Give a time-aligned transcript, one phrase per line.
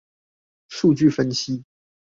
[0.67, 1.63] 數據分析